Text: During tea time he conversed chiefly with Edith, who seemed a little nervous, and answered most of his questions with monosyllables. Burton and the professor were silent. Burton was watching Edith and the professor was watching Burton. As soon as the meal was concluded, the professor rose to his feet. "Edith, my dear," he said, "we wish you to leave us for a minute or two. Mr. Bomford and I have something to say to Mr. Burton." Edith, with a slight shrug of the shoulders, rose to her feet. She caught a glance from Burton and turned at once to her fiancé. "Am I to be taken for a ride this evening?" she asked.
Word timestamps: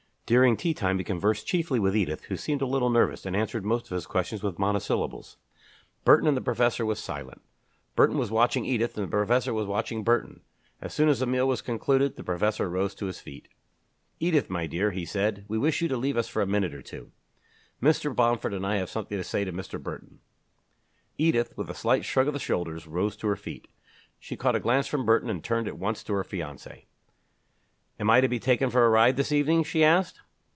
During 0.33 0.55
tea 0.55 0.73
time 0.73 0.97
he 0.97 1.03
conversed 1.03 1.45
chiefly 1.45 1.77
with 1.77 1.93
Edith, 1.93 2.23
who 2.29 2.37
seemed 2.37 2.61
a 2.61 2.65
little 2.65 2.89
nervous, 2.89 3.25
and 3.25 3.35
answered 3.35 3.65
most 3.65 3.91
of 3.91 3.95
his 3.95 4.05
questions 4.05 4.41
with 4.41 4.57
monosyllables. 4.57 5.35
Burton 6.05 6.25
and 6.25 6.37
the 6.37 6.41
professor 6.41 6.85
were 6.85 6.95
silent. 6.95 7.41
Burton 7.97 8.17
was 8.17 8.31
watching 8.31 8.63
Edith 8.63 8.97
and 8.97 9.05
the 9.07 9.11
professor 9.11 9.53
was 9.53 9.67
watching 9.67 10.05
Burton. 10.05 10.39
As 10.79 10.93
soon 10.93 11.09
as 11.09 11.19
the 11.19 11.25
meal 11.25 11.49
was 11.49 11.61
concluded, 11.61 12.15
the 12.15 12.23
professor 12.23 12.69
rose 12.69 12.95
to 12.95 13.07
his 13.07 13.19
feet. 13.19 13.49
"Edith, 14.21 14.49
my 14.49 14.67
dear," 14.67 14.91
he 14.91 15.03
said, 15.03 15.43
"we 15.49 15.57
wish 15.57 15.81
you 15.81 15.89
to 15.89 15.97
leave 15.97 16.15
us 16.15 16.29
for 16.29 16.41
a 16.41 16.47
minute 16.47 16.73
or 16.73 16.81
two. 16.81 17.11
Mr. 17.83 18.15
Bomford 18.15 18.53
and 18.53 18.65
I 18.65 18.77
have 18.77 18.89
something 18.89 19.17
to 19.17 19.25
say 19.25 19.43
to 19.43 19.51
Mr. 19.51 19.83
Burton." 19.83 20.21
Edith, 21.17 21.57
with 21.57 21.69
a 21.69 21.75
slight 21.75 22.05
shrug 22.05 22.27
of 22.27 22.33
the 22.33 22.39
shoulders, 22.39 22.87
rose 22.87 23.17
to 23.17 23.27
her 23.27 23.35
feet. 23.35 23.67
She 24.17 24.37
caught 24.37 24.55
a 24.55 24.61
glance 24.61 24.87
from 24.87 25.03
Burton 25.05 25.29
and 25.29 25.43
turned 25.43 25.67
at 25.67 25.77
once 25.77 26.05
to 26.05 26.13
her 26.13 26.23
fiancé. 26.23 26.85
"Am 27.99 28.09
I 28.09 28.19
to 28.19 28.27
be 28.27 28.39
taken 28.39 28.71
for 28.71 28.83
a 28.83 28.89
ride 28.89 29.15
this 29.15 29.31
evening?" 29.31 29.63
she 29.63 29.83
asked. 29.83 30.21